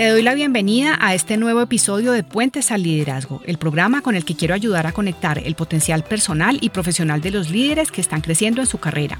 [0.00, 4.14] Te doy la bienvenida a este nuevo episodio de Puentes al Liderazgo, el programa con
[4.14, 8.00] el que quiero ayudar a conectar el potencial personal y profesional de los líderes que
[8.00, 9.18] están creciendo en su carrera.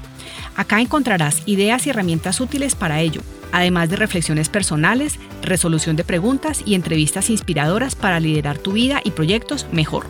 [0.55, 3.21] Acá encontrarás ideas y herramientas útiles para ello,
[3.51, 9.11] además de reflexiones personales, resolución de preguntas y entrevistas inspiradoras para liderar tu vida y
[9.11, 10.07] proyectos mejor.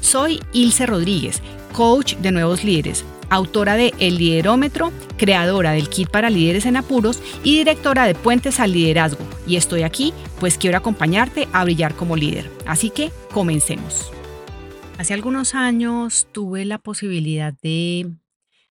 [0.00, 1.42] Soy Ilse Rodríguez,
[1.72, 7.22] coach de nuevos líderes autora de El Liderómetro, creadora del Kit para Líderes en Apuros
[7.42, 9.24] y directora de Puentes al Liderazgo.
[9.46, 12.50] Y estoy aquí, pues quiero acompañarte a brillar como líder.
[12.66, 14.10] Así que comencemos.
[14.98, 18.10] Hace algunos años tuve la posibilidad de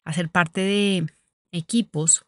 [0.03, 1.05] hacer parte de
[1.51, 2.25] equipos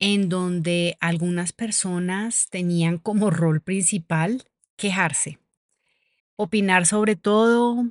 [0.00, 4.44] en donde algunas personas tenían como rol principal
[4.76, 5.38] quejarse,
[6.36, 7.86] opinar sobre todo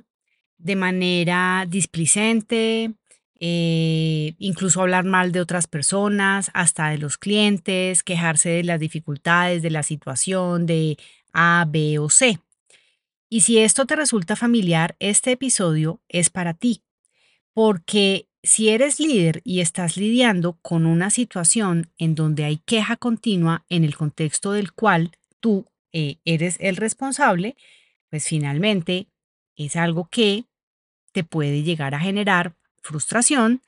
[0.56, 2.94] de manera displicente,
[3.40, 9.62] eh, incluso hablar mal de otras personas, hasta de los clientes, quejarse de las dificultades
[9.62, 10.98] de la situación de
[11.32, 12.40] A, B o C.
[13.28, 16.82] Y si esto te resulta familiar, este episodio es para ti,
[17.52, 23.64] porque si eres líder y estás lidiando con una situación en donde hay queja continua
[23.68, 27.56] en el contexto del cual tú eh, eres el responsable,
[28.10, 29.08] pues finalmente
[29.56, 30.44] es algo que
[31.12, 32.54] te puede llegar a generar
[32.88, 33.62] frustración,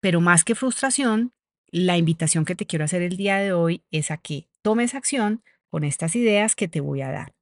[0.00, 1.32] pero más que frustración,
[1.70, 5.42] la invitación que te quiero hacer el día de hoy es a que tomes acción
[5.70, 7.34] con estas ideas que te voy a dar.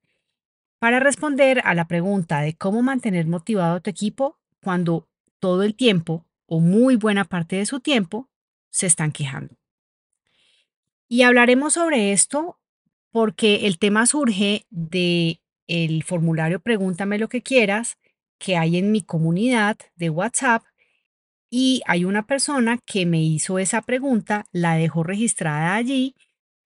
[0.79, 5.07] Para responder a la pregunta de cómo mantener motivado a tu equipo cuando
[5.39, 8.29] todo el tiempo o muy buena parte de su tiempo
[8.71, 9.55] se están quejando.
[11.09, 12.59] Y hablaremos sobre esto
[13.11, 17.99] porque el tema surge de el formulario Pregúntame lo que quieras
[18.39, 20.63] que hay en mi comunidad de WhatsApp
[21.51, 26.15] y hay una persona que me hizo esa pregunta, la dejó registrada allí,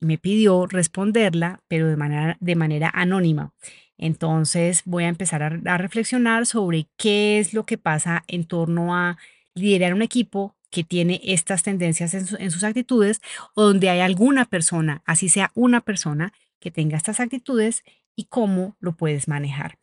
[0.00, 3.52] me pidió responderla, pero de manera, de manera anónima.
[3.98, 9.18] Entonces voy a empezar a, reflexionar sobre qué es lo que pasa en torno a
[9.54, 13.20] liderar un equipo que tiene estas tendencias en, en, sus actitudes
[13.54, 17.82] o donde hay alguna persona, así sea una persona, que tenga estas actitudes
[18.16, 19.78] y cómo lo puedes manejar.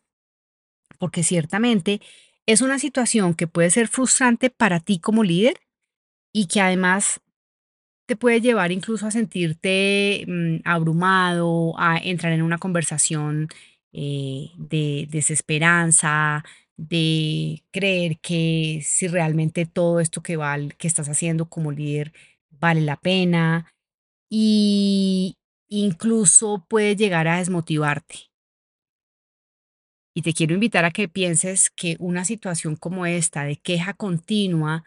[0.98, 2.00] Porque ciertamente
[2.48, 5.60] es una situación que puede ser frustrante para ti como líder
[6.32, 7.20] y que además
[8.06, 13.48] te puede llevar incluso a sentirte mm, abrumado, a entrar en una conversación
[13.92, 16.42] eh, de desesperanza,
[16.78, 20.38] de creer que si realmente todo esto que,
[20.78, 22.14] que estás haciendo como líder
[22.48, 23.70] vale la pena
[24.30, 25.36] y
[25.68, 28.30] incluso puede llegar a desmotivarte.
[30.18, 34.82] Y te quiero invitar a que pienses que una situación como esta de queja continua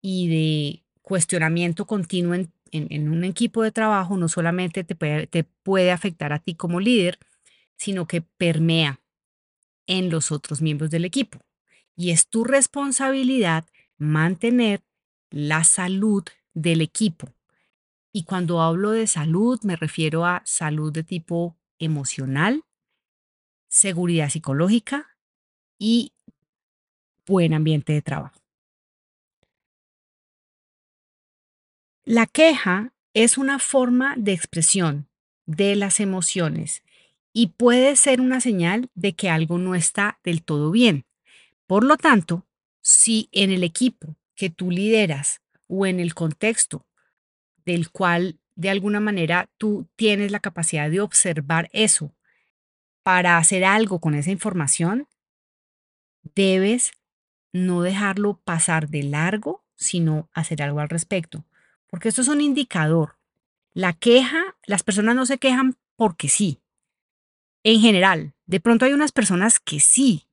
[0.00, 5.90] y de cuestionamiento continuo en, un equipo de trabajo no solamente te puede, te puede
[5.90, 7.18] afectar a ti como líder,
[7.76, 9.00] sino que permea
[9.88, 11.40] en los otros miembros del equipo.
[11.96, 13.66] Y es tu responsabilidad
[13.96, 14.84] mantener
[15.28, 16.22] la salud
[16.54, 17.34] del equipo.
[18.12, 22.62] Y cuando hablo de salud, me refiero a salud de tipo emocional,
[23.68, 25.16] seguridad psicológica
[25.78, 26.12] y
[27.26, 28.40] buen ambiente de trabajo.
[32.04, 35.08] La queja es una forma de expresión
[35.44, 36.82] de las emociones
[37.32, 41.04] y puede ser una señal de que algo no está del todo bien.
[41.66, 42.46] Por lo tanto,
[42.80, 46.86] si en el equipo que tú lideras o en el contexto
[47.66, 52.14] del cual de alguna manera tú tienes la capacidad de observar eso
[53.08, 55.08] para hacer algo con esa información,
[56.34, 56.92] debes
[57.54, 61.46] no dejarlo pasar de largo, sino hacer algo al respecto.
[61.86, 63.16] Porque esto es un indicador.
[63.72, 66.60] La queja, las personas no se quejan porque sí.
[67.62, 70.26] En general, de pronto hay unas personas que sí,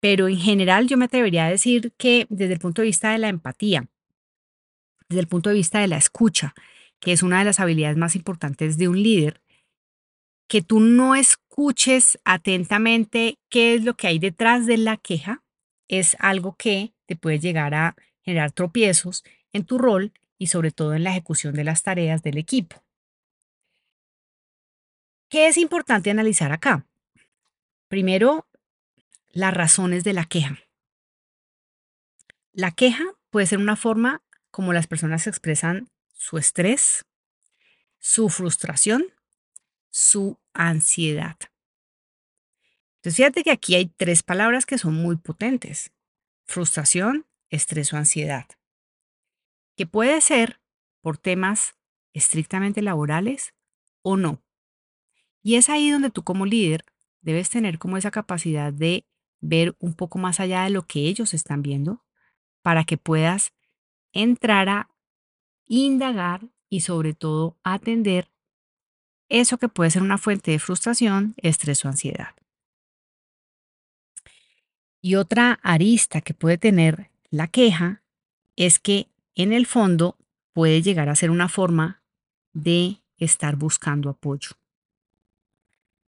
[0.00, 3.18] pero en general yo me atrevería a decir que desde el punto de vista de
[3.18, 3.86] la empatía,
[5.10, 6.54] desde el punto de vista de la escucha,
[7.00, 9.42] que es una de las habilidades más importantes de un líder,
[10.46, 15.42] que tú no escuches atentamente qué es lo que hay detrás de la queja,
[15.88, 20.94] es algo que te puede llegar a generar tropiezos en tu rol y sobre todo
[20.94, 22.82] en la ejecución de las tareas del equipo.
[25.28, 26.86] ¿Qué es importante analizar acá?
[27.88, 28.46] Primero,
[29.32, 30.58] las razones de la queja.
[32.52, 37.04] La queja puede ser una forma como las personas expresan su estrés,
[37.98, 39.13] su frustración
[39.94, 41.36] su ansiedad.
[42.96, 45.92] Entonces, fíjate que aquí hay tres palabras que son muy potentes.
[46.46, 48.46] Frustración, estrés o ansiedad.
[49.76, 50.60] Que puede ser
[51.00, 51.76] por temas
[52.12, 53.54] estrictamente laborales
[54.02, 54.42] o no.
[55.44, 56.84] Y es ahí donde tú como líder
[57.20, 59.06] debes tener como esa capacidad de
[59.40, 62.04] ver un poco más allá de lo que ellos están viendo
[62.62, 63.52] para que puedas
[64.12, 64.90] entrar a
[65.66, 68.33] indagar y sobre todo atender
[69.40, 72.34] eso que puede ser una fuente de frustración, estrés o ansiedad.
[75.00, 78.02] Y otra arista que puede tener la queja
[78.56, 80.16] es que en el fondo
[80.52, 82.02] puede llegar a ser una forma
[82.52, 84.52] de estar buscando apoyo,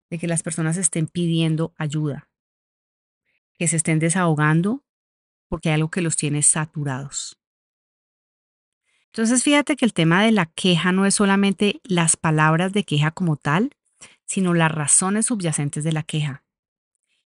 [0.08, 2.28] de que las personas estén pidiendo ayuda,
[3.58, 4.84] que se estén desahogando
[5.48, 7.38] porque hay algo que los tiene saturados.
[9.16, 13.12] Entonces fíjate que el tema de la queja no es solamente las palabras de queja
[13.12, 13.70] como tal,
[14.26, 16.44] sino las razones subyacentes de la queja.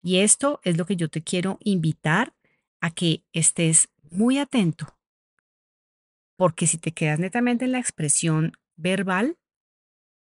[0.02, 2.34] Y esto es lo que yo te quiero invitar
[2.80, 4.98] a que estés muy atento,
[6.38, 9.38] porque si te quedas netamente en la expresión verbal,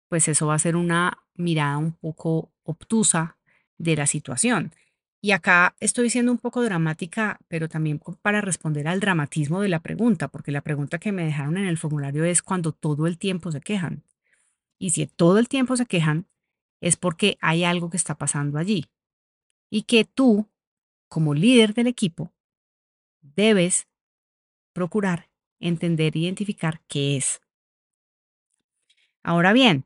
[0.07, 3.37] pues eso va a ser una mirada un poco obtusa
[3.77, 4.73] de la situación.
[5.21, 9.81] Y acá estoy siendo un poco dramática, pero también para responder al dramatismo de la
[9.81, 13.51] pregunta, porque la pregunta que me dejaron en el formulario es cuando todo el tiempo
[13.51, 14.03] se quejan.
[14.77, 16.25] Y si todo el tiempo se quejan,
[16.79, 18.85] es porque hay algo que está pasando allí.
[19.69, 20.47] Y que tú,
[21.09, 22.31] como líder del equipo,
[23.21, 23.87] debes
[24.71, 25.29] procurar
[25.59, 27.41] entender identificar qué es.
[29.21, 29.85] Ahora bien,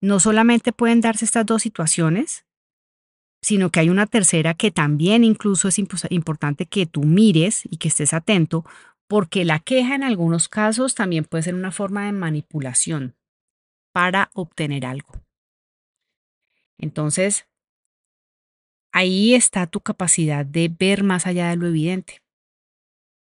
[0.00, 2.44] no solamente pueden darse estas dos situaciones,
[3.42, 7.88] sino que hay una tercera que también incluso es importante que tú mires y que
[7.88, 8.64] estés atento,
[9.08, 13.16] porque la queja en algunos casos también puede ser una forma de manipulación
[13.92, 15.12] para obtener algo.
[16.78, 17.46] Entonces,
[18.92, 22.22] ahí está tu capacidad de ver más allá de lo evidente,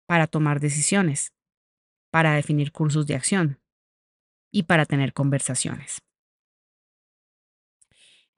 [0.07, 1.35] para tomar decisiones,
[2.11, 3.61] para definir cursos de acción
[4.51, 5.99] y para tener conversaciones.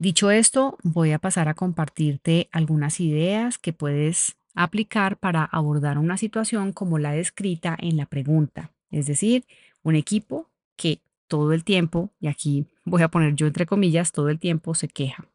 [0.01, 6.17] Dicho esto, voy a pasar a compartirte algunas ideas que puedes aplicar para abordar una
[6.17, 9.45] situación como la descrita en la pregunta, es decir,
[9.83, 14.31] un equipo que todo el tiempo, y aquí voy a poner yo entre comillas, todo
[14.31, 15.29] el tiempo se queja.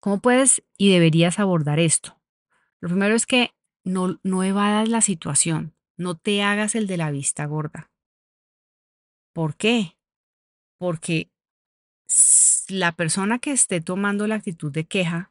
[0.00, 2.16] ¿Cómo puedes y deberías abordar esto?
[2.80, 3.50] Lo primero es que
[3.84, 7.90] no, no evadas la situación, no te hagas el de la vista gorda.
[9.34, 9.98] ¿Por qué?
[10.78, 11.28] Porque
[12.68, 15.28] la persona que esté tomando la actitud de queja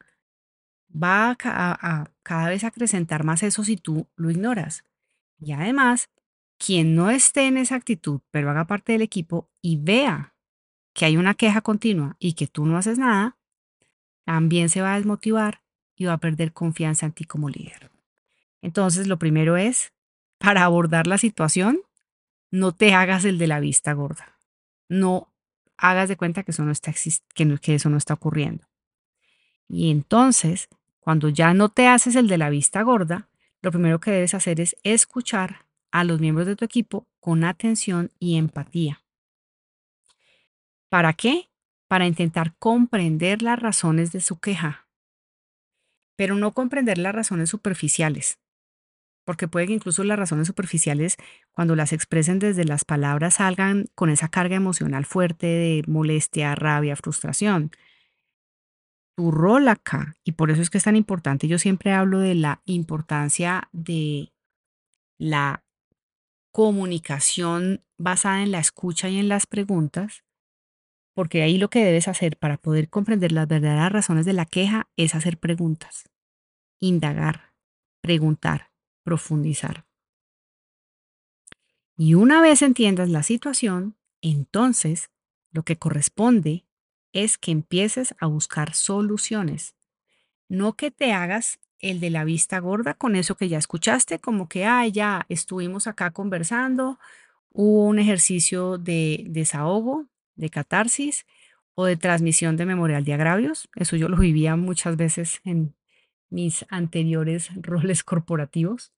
[0.90, 4.84] va a, cada vez acrecentar más eso si tú lo ignoras.
[5.38, 6.10] Y además,
[6.58, 10.34] quien no esté en esa actitud, pero haga parte del equipo y vea
[10.94, 13.36] que hay una queja continua y que tú no haces nada,
[14.24, 15.62] también se va a desmotivar
[15.94, 17.90] y va a perder confianza en ti como líder.
[18.62, 19.92] Entonces, lo primero es,
[20.38, 21.80] para abordar la situación,
[22.50, 24.40] no te hagas el de la vista gorda.
[24.88, 25.32] No
[25.78, 26.92] hagas de cuenta que eso no está,
[27.34, 28.66] que, que eso no está ocurriendo.
[29.68, 30.68] Y entonces,
[31.00, 33.28] cuando ya no te haces el de la vista gorda,
[33.62, 38.10] lo primero que debes hacer es escuchar a los miembros de tu equipo con atención
[38.18, 39.02] y empatía.
[40.88, 41.48] ¿Para qué?
[41.88, 44.86] Para intentar comprender las razones de su queja,
[46.16, 48.38] pero no comprender las razones superficiales,
[49.26, 51.16] porque puede que incluso las razones superficiales,
[51.50, 56.94] cuando las expresen desde las palabras, salgan con esa carga emocional fuerte de molestia, rabia,
[56.94, 57.72] frustración.
[59.16, 62.36] Tu rol acá, y por eso es que es tan importante, yo siempre hablo de
[62.36, 64.32] la importancia de
[65.18, 65.64] la
[66.52, 70.24] comunicación basada en la escucha y en las preguntas,
[71.14, 74.88] porque ahí lo que debes hacer para poder comprender las verdaderas razones de la queja
[74.96, 76.10] es hacer preguntas,
[76.78, 77.54] indagar,
[78.02, 78.75] preguntar
[79.06, 79.86] profundizar.
[81.96, 85.10] Y una vez entiendas la situación, entonces
[85.52, 86.66] lo que corresponde
[87.12, 89.76] es que empieces a buscar soluciones.
[90.48, 94.48] No que te hagas el de la vista gorda con eso que ya escuchaste, como
[94.48, 96.98] que, ah, ya estuvimos acá conversando,
[97.52, 101.26] hubo un ejercicio de desahogo, de catarsis
[101.74, 103.68] o de transmisión de memorial de agravios.
[103.76, 105.76] Eso yo lo vivía muchas veces en
[106.28, 108.92] mis anteriores roles corporativos.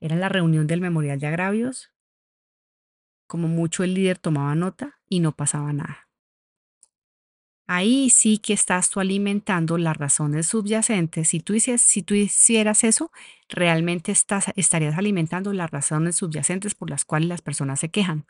[0.00, 1.92] Era la reunión del memorial de agravios.
[3.26, 6.06] Como mucho el líder tomaba nota y no pasaba nada.
[7.68, 11.28] Ahí sí que estás tú alimentando las razones subyacentes.
[11.28, 13.10] Si tú, hicieras, si tú hicieras eso,
[13.48, 18.26] realmente estás, estarías alimentando las razones subyacentes por las cuales las personas se quejan.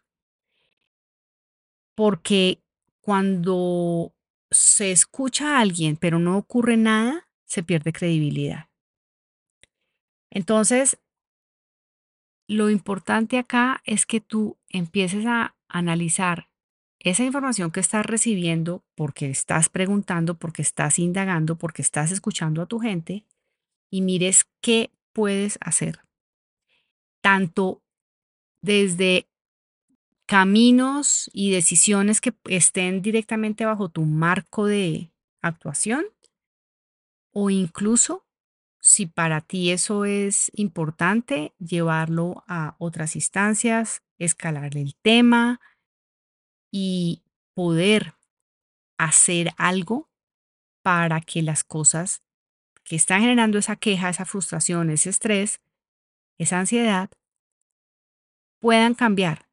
[1.95, 2.63] Porque
[3.03, 4.15] cuando
[4.51, 8.69] se escucha a alguien pero no ocurre nada, se pierde credibilidad.
[10.31, 10.99] Entonces,
[12.49, 16.49] lo importante acá es que tú empieces a analizar
[16.99, 22.67] esa información que estás recibiendo, porque estás preguntando, porque estás indagando, porque estás escuchando a
[22.67, 23.25] tu gente,
[23.91, 26.01] y mires qué puedes hacer.
[27.21, 27.83] Tanto
[28.63, 29.29] desde
[30.27, 36.05] caminos y decisiones que estén directamente bajo tu marco de actuación
[37.33, 38.26] o incluso
[38.97, 45.61] si para ti eso es importante, llevarlo a otras instancias, escalar el tema
[46.73, 47.23] y
[47.53, 48.15] poder
[48.97, 50.09] hacer algo
[50.83, 52.23] para que las cosas
[52.85, 55.61] que están generando esa queja, esa frustración, ese estrés,
[56.39, 57.11] esa ansiedad,
[58.61, 59.47] puedan cambiar.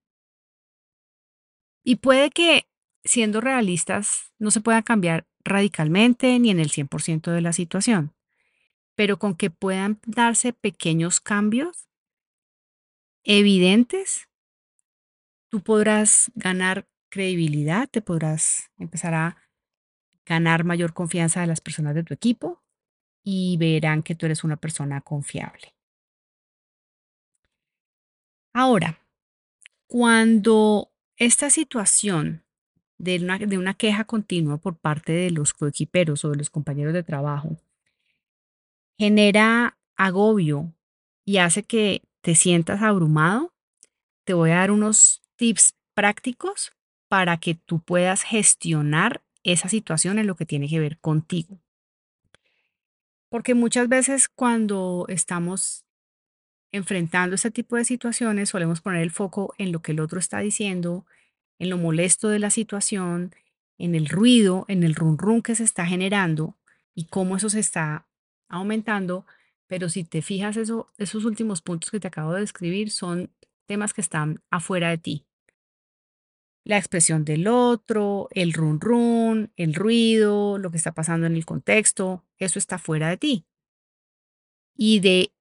[1.84, 2.66] Y puede que,
[3.04, 8.13] siendo realistas, no se pueda cambiar radicalmente ni en el 100% de la situación,
[8.96, 11.88] pero con que puedan darse pequeños cambios
[13.24, 14.30] evidentes,
[15.50, 19.38] tú podrás ganar credibilidad, te podrás empezar a
[20.26, 22.64] ganar mayor confianza de las personas de tu equipo
[23.24, 25.74] y verán que tú eres una persona confiable.
[28.54, 29.00] Ahora,
[29.88, 32.44] cuando esta situación
[32.98, 36.94] de una, de una queja continua por parte de los coequiperos o de los compañeros
[36.94, 37.58] de trabajo
[38.98, 40.74] genera agobio
[41.26, 43.54] y hace que te sientas abrumado,
[44.24, 46.72] te voy a dar unos tips prácticos
[47.08, 51.60] para que tú puedas gestionar esa situación en lo que tiene que ver contigo.
[53.30, 55.86] Porque muchas veces cuando estamos
[56.72, 60.40] enfrentando este tipo de situaciones solemos poner el foco en lo que el otro está
[60.40, 61.06] diciendo,
[61.60, 63.34] en lo molesto de la situación,
[63.78, 66.56] en el ruido, en el run run que se está generando
[66.96, 68.08] y cómo eso se está
[68.54, 69.26] aumentando.
[69.68, 73.32] Pero si te fijas, eso, esos últimos puntos que te acabo de describir son
[73.66, 75.26] temas que están afuera de ti.
[76.66, 81.46] La expresión del otro, el run run, el ruido, lo que está pasando en el
[81.46, 83.46] contexto, eso está fuera de ti.
[84.76, 85.34] Y de,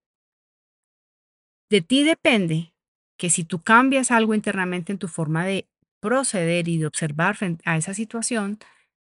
[1.71, 2.75] de ti depende
[3.17, 5.69] que si tú cambias algo internamente en tu forma de
[6.01, 8.59] proceder y de observar frente a esa situación,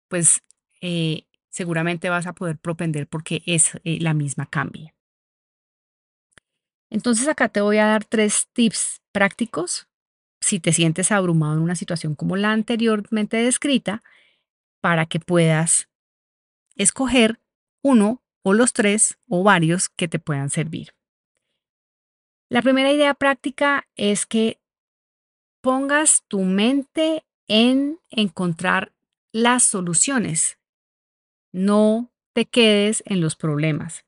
[0.09, 0.43] pues
[0.81, 4.95] eh, seguramente vas a poder propender porque es eh, la misma cambia.
[6.91, 9.89] Entonces acá te voy a dar tres tips prácticos
[10.43, 14.03] si te sientes abrumado en una situación como la anteriormente descrita
[14.83, 15.89] para que puedas
[16.75, 17.41] escoger
[17.83, 20.95] uno o los tres o varios que te puedan servir.
[22.51, 24.61] La primera idea práctica es que
[25.63, 28.93] pongas tu mente en encontrar
[29.33, 30.56] las soluciones.
[31.57, 34.05] No te quedes en los problemas.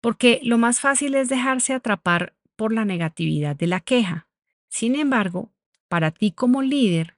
[0.00, 4.26] Porque lo más fácil es dejarse atrapar por la negatividad de la queja.
[4.66, 5.52] Sin embargo,
[5.86, 7.16] para ti como líder,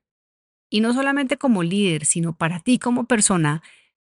[0.68, 3.62] y no solamente como líder, sino para ti como persona,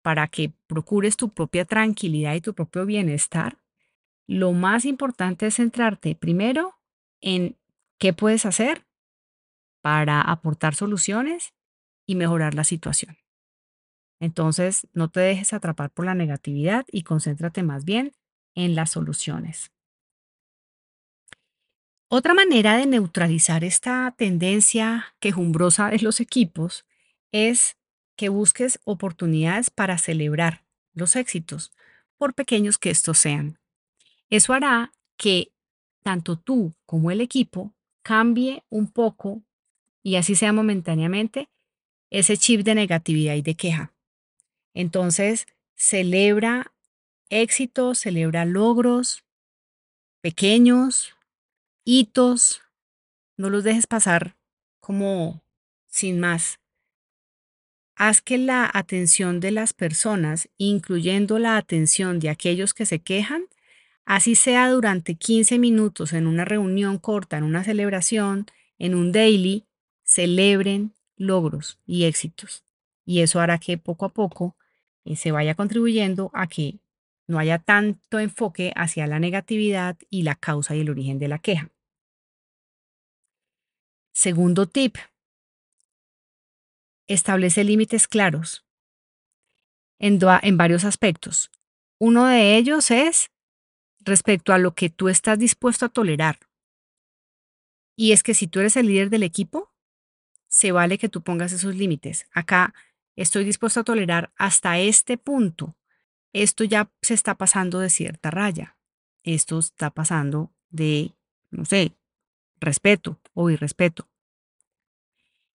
[0.03, 3.57] para que procures tu propia tranquilidad y tu propio bienestar,
[4.27, 6.75] lo más importante es centrarte primero
[7.19, 7.57] en
[7.97, 8.85] qué puedes hacer
[9.81, 11.55] para aportar soluciones
[12.05, 13.17] y mejorar la situación.
[14.19, 18.13] Entonces, no te dejes atrapar por la negatividad y concéntrate más bien
[18.55, 19.71] en las soluciones.
[22.07, 26.85] Otra manera de neutralizar esta tendencia quejumbrosa de los equipos
[27.31, 27.77] es
[28.15, 31.71] que busques oportunidades para celebrar los éxitos,
[32.17, 33.59] por pequeños que estos sean.
[34.29, 35.51] Eso hará que
[36.03, 39.41] tanto tú como el equipo cambie un poco
[40.03, 41.49] y así sea momentáneamente
[42.11, 43.94] ese chip de negatividad y de queja.
[44.75, 46.71] Entonces, celebra
[47.29, 49.23] éxitos, celebra logros
[50.21, 51.15] pequeños,
[51.83, 52.61] hitos,
[53.37, 54.37] no los dejes pasar
[54.79, 55.43] como
[55.87, 56.59] sin más
[57.95, 63.45] haz que la atención de las personas, incluyendo la atención de aquellos que se quejan,
[64.05, 68.45] así sea durante 15 minutos en una reunión corta, en una celebración,
[68.77, 69.65] en un daily,
[70.03, 72.63] celebren logros y éxitos.
[73.05, 74.55] Y eso hará que poco a poco
[75.05, 76.79] eh, se vaya contribuyendo a que
[77.27, 81.39] no haya tanto enfoque hacia la negatividad y la causa y el origen de la
[81.39, 81.69] queja.
[84.13, 84.97] Segundo tip,
[87.07, 88.65] establece límites claros
[89.99, 91.51] en, en varios aspectos.
[91.99, 93.31] Uno de ellos es
[93.99, 96.39] respecto a lo que tú estás dispuesto a tolerar.
[97.95, 99.71] Y es que si tú eres el líder del equipo,
[100.47, 102.27] se vale que tú pongas esos límites.
[102.31, 102.73] Acá
[103.15, 105.75] estoy dispuesto a tolerar hasta este punto.
[106.33, 108.77] Esto ya se está pasando de cierta raya.
[109.23, 111.13] Esto está pasando de,
[111.49, 111.93] no sé,
[112.59, 114.07] respeto o irrespeto.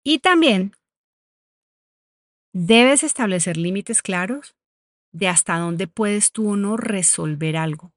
[0.03, 0.73] Y también
[2.53, 4.55] debes establecer límites claros
[5.13, 7.93] de hasta dónde puedes tú o no resolver algo.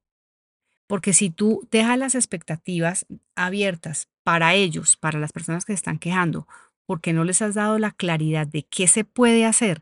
[0.86, 5.98] Porque si tú dejas las expectativas abiertas para ellos, para las personas que se están
[5.98, 6.48] quejando,
[6.90, 9.80] porque no les has dado la claridad de qué se puede hacer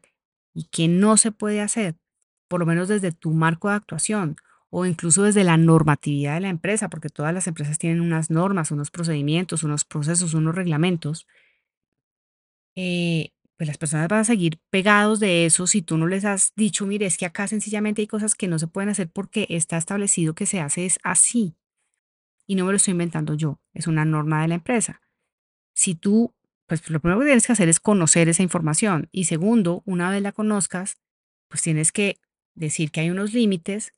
[0.53, 1.97] y qué no se puede hacer,
[2.49, 4.37] por lo menos desde tu marco de actuación
[4.69, 8.73] o incluso desde la normatividad de la empresa, porque todas las empresas tienen unas normas,
[8.73, 11.27] unos procedimientos, unos procesos, unos reglamentos,
[12.77, 16.53] eh, pues las personas van a seguir pegados de eso si tú no les has
[16.57, 19.79] dicho, mire, es que acá sencillamente hay cosas que no se pueden hacer porque está
[19.79, 21.57] establecido que se hace es así.
[22.47, 25.01] Y no me lo estoy inventando yo, es una norma de la empresa.
[25.73, 26.35] Si tú,
[26.69, 29.09] pues lo primero que tienes que hacer es conocer esa información.
[29.11, 30.99] Y segundo, una vez la conozcas,
[31.49, 32.19] pues tienes que
[32.55, 33.95] decir que hay unos límites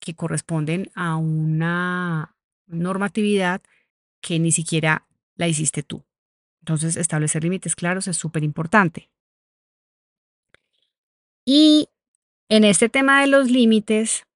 [0.00, 2.34] que corresponden a una
[2.66, 3.62] normatividad
[4.20, 6.04] que ni siquiera la hiciste tú.
[6.60, 9.08] Entonces, establecer límites claros es súper importante.
[11.44, 11.88] Y
[12.48, 14.26] en este tema de los límites,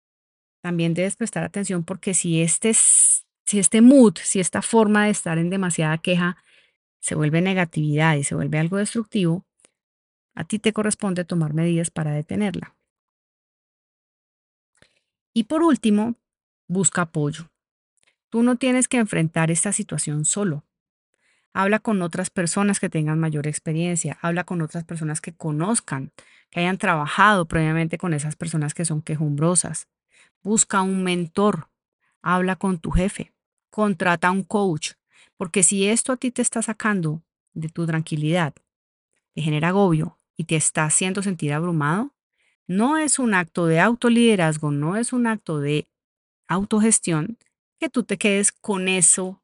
[0.62, 5.38] también debes prestar atención porque si este, si este mood, si esta forma de estar
[5.38, 6.38] en demasiada queja
[7.04, 9.44] se vuelve negatividad y se vuelve algo destructivo,
[10.34, 12.74] a ti te corresponde tomar medidas para detenerla.
[15.34, 16.14] Y por último,
[16.66, 17.50] busca apoyo.
[18.30, 20.64] Tú no tienes que enfrentar esta situación solo.
[21.52, 26.10] Habla con otras personas que tengan mayor experiencia, habla con otras personas que conozcan,
[26.48, 29.88] que hayan trabajado previamente con esas personas que son quejumbrosas.
[30.42, 31.68] Busca un mentor,
[32.22, 33.34] habla con tu jefe,
[33.68, 34.92] contrata un coach,
[35.36, 37.22] porque si esto a ti te está sacando
[37.52, 38.54] de tu tranquilidad,
[39.34, 42.14] te genera agobio y te está haciendo sentir abrumado,
[42.66, 45.88] no es un acto de autoliderazgo, no es un acto de
[46.46, 47.38] autogestión
[47.78, 49.42] que tú te quedes con eso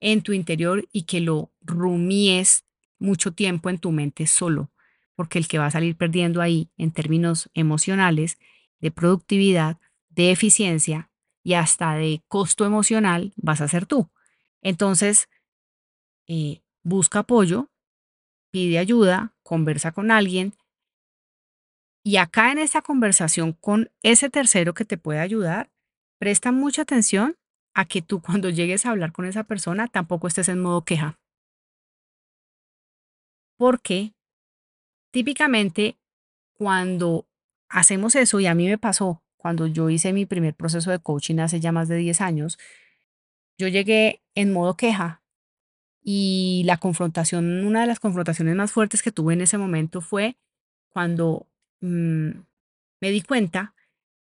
[0.00, 2.64] en tu interior y que lo rumies
[2.98, 4.70] mucho tiempo en tu mente solo,
[5.14, 8.38] porque el que va a salir perdiendo ahí en términos emocionales,
[8.80, 9.78] de productividad,
[10.10, 11.10] de eficiencia
[11.42, 14.10] y hasta de costo emocional vas a ser tú.
[14.64, 15.28] Entonces,
[16.26, 17.70] eh, busca apoyo,
[18.50, 20.54] pide ayuda, conversa con alguien
[22.06, 25.70] y acá en esta conversación con ese tercero que te puede ayudar,
[26.18, 27.36] presta mucha atención
[27.74, 31.18] a que tú cuando llegues a hablar con esa persona tampoco estés en modo queja.
[33.56, 34.12] Porque
[35.12, 35.96] típicamente
[36.52, 37.26] cuando
[37.68, 41.38] hacemos eso, y a mí me pasó cuando yo hice mi primer proceso de coaching
[41.38, 42.58] hace ya más de 10 años,
[43.58, 45.22] yo llegué en modo queja
[46.02, 50.36] y la confrontación, una de las confrontaciones más fuertes que tuve en ese momento fue
[50.90, 51.46] cuando
[51.80, 52.30] mm,
[53.00, 53.74] me di cuenta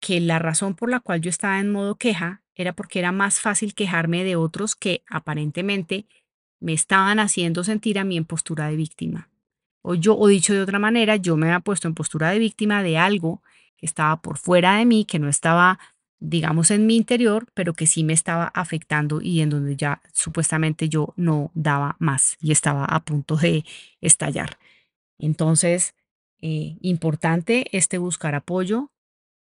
[0.00, 3.40] que la razón por la cual yo estaba en modo queja era porque era más
[3.40, 6.06] fácil quejarme de otros que aparentemente
[6.60, 9.30] me estaban haciendo sentir a mí en postura de víctima.
[9.82, 12.82] O yo, o dicho de otra manera, yo me había puesto en postura de víctima
[12.82, 13.42] de algo
[13.76, 15.78] que estaba por fuera de mí, que no estaba,
[16.20, 20.88] digamos, en mi interior, pero que sí me estaba afectando y en donde ya supuestamente
[20.88, 23.64] yo no daba más y estaba a punto de
[24.00, 24.58] estallar.
[25.18, 25.94] Entonces,
[26.40, 28.90] eh, importante este buscar apoyo.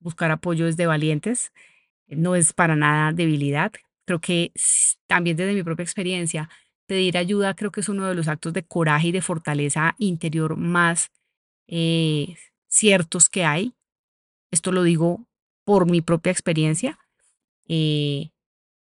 [0.01, 1.53] Buscar apoyo es de valientes
[2.09, 3.73] no es para nada debilidad.
[4.07, 4.53] Creo que
[5.07, 6.49] también desde mi propia experiencia,
[6.87, 10.57] pedir ayuda creo que es uno de los actos de coraje y de fortaleza interior
[10.57, 11.11] más
[11.69, 12.37] eh,
[12.69, 13.75] ciertos que hay.
[14.51, 15.27] Esto lo digo
[15.65, 16.99] por mi propia experiencia.
[17.67, 18.31] Eh,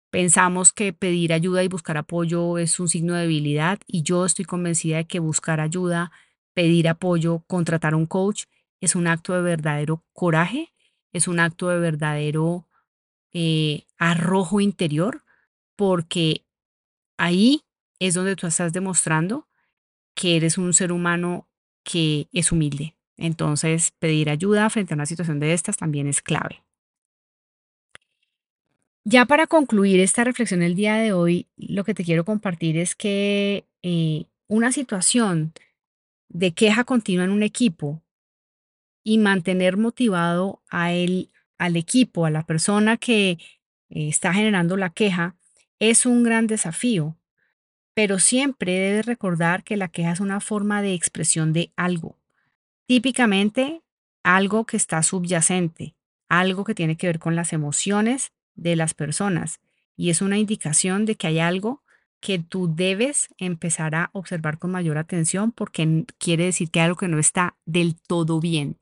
[0.10, 4.46] pensamos que pedir ayuda y buscar apoyo es un signo de debilidad y yo estoy
[4.46, 6.12] convencida de que buscar ayuda,
[6.54, 8.46] pedir apoyo, contratar un coach
[8.82, 10.74] es un acto de verdadero coraje,
[11.12, 12.68] es un acto de verdadero
[13.34, 15.24] eh, arrojo interior,
[15.76, 16.46] porque
[17.18, 17.64] ahí
[18.00, 19.48] es donde tú estás demostrando
[20.14, 21.48] que eres un ser humano
[21.84, 22.96] que es humilde.
[23.18, 26.64] Entonces, pedir ayuda frente a una situación de estas también es clave.
[29.04, 32.96] Ya para concluir esta reflexión el día de hoy, lo que te quiero compartir es
[32.96, 35.54] que eh, una situación
[36.28, 38.02] de queja continua en un equipo
[39.04, 43.38] y mantener motivado a al equipo, a la persona que eh,
[43.90, 45.36] está generando la queja,
[45.80, 47.16] es un gran desafío,
[47.94, 52.18] pero siempre debes recordar que la queja es una forma de expresión de algo,
[52.88, 53.82] típicamente
[54.24, 55.96] algo que está subyacente,
[56.30, 59.60] algo que tiene que ver con las emociones de las personas
[59.96, 61.84] y es una indicación de que hay algo
[62.20, 66.98] que tú debes empezar a observar con mayor atención porque quiere decir que hay algo
[66.98, 68.78] que no está del todo bien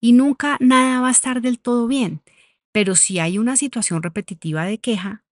[0.00, 2.20] y nunca nada va a estar del todo bien.
[2.72, 5.24] Pero si hay una situación repetitiva de queja,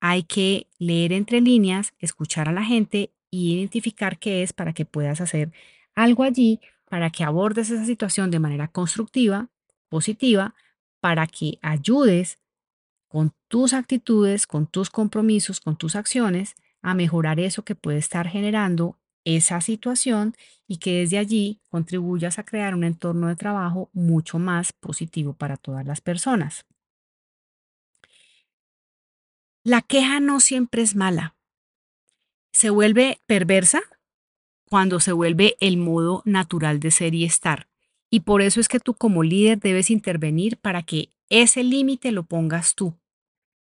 [0.00, 4.84] hay que leer entre líneas, escuchar a la gente y identificar qué es para que
[4.84, 5.52] puedas hacer
[5.94, 6.60] algo allí
[6.94, 9.48] para que abordes esa situación de manera constructiva,
[9.88, 10.54] positiva,
[11.00, 12.38] para que ayudes
[13.08, 18.28] con tus actitudes, con tus compromisos, con tus acciones, a mejorar eso que puede estar
[18.28, 20.36] generando esa situación
[20.68, 25.56] y que desde allí contribuyas a crear un entorno de trabajo mucho más positivo para
[25.56, 26.64] todas las personas.
[29.64, 31.34] La queja no siempre es mala.
[32.52, 33.82] Se vuelve perversa
[34.74, 37.68] cuando se vuelve el modo natural de ser y estar.
[38.10, 42.24] Y por eso es que tú como líder debes intervenir para que ese límite lo
[42.24, 42.98] pongas tú.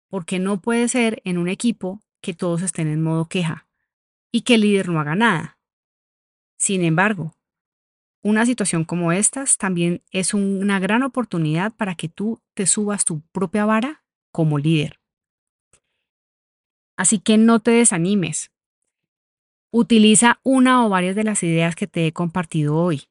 [0.07, 3.67] Porque no puede ser en un equipo que todos estén en modo queja
[4.31, 5.57] y que el líder no haga nada.
[6.59, 7.33] Sin embargo,
[8.21, 13.21] una situación como estas también es una gran oportunidad para que tú te subas tu
[13.31, 14.99] propia vara como líder.
[16.97, 18.51] Así que no te desanimes.
[19.71, 23.03] Utiliza una o varias de las ideas que te he compartido hoy.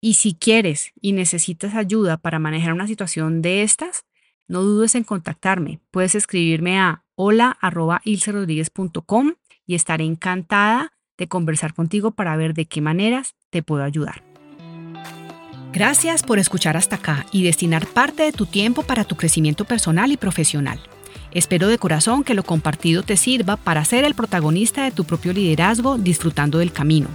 [0.00, 4.06] Y si quieres y necesitas ayuda para manejar una situación de estas,
[4.48, 5.80] no dudes en contactarme.
[5.90, 9.34] Puedes escribirme a hola.ilcerodríguez.com
[9.66, 14.24] y estaré encantada de conversar contigo para ver de qué maneras te puedo ayudar.
[15.72, 20.10] Gracias por escuchar hasta acá y destinar parte de tu tiempo para tu crecimiento personal
[20.10, 20.80] y profesional.
[21.34, 25.32] Espero de corazón que lo compartido te sirva para ser el protagonista de tu propio
[25.32, 27.08] liderazgo disfrutando del camino.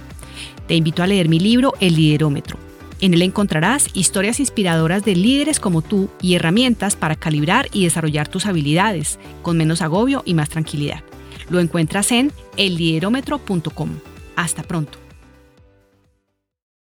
[0.66, 2.58] Te invito a leer mi libro El Liderómetro.
[3.00, 8.26] En él encontrarás historias inspiradoras de líderes como tú y herramientas para calibrar y desarrollar
[8.26, 11.02] tus habilidades con menos agobio y más tranquilidad.
[11.48, 13.90] Lo encuentras en elliderómetro.com.
[14.34, 15.07] Hasta pronto.